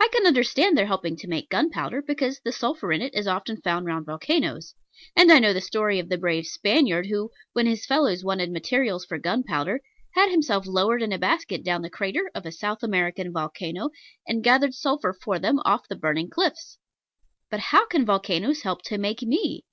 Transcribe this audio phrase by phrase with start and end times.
[0.00, 3.60] I can understand their helping to make gunpowder, because the sulphur in it is often
[3.60, 4.74] found round volcanos;
[5.14, 9.04] and I know the story of the brave Spaniard who, when his fellows wanted materials
[9.04, 9.82] for gunpowder,
[10.16, 13.90] had himself lowered in a basket down the crater of a South American volcano,
[14.26, 16.78] and gathered sulphur for them off the burning cliffs:
[17.48, 19.64] but how can volcanos help to make me?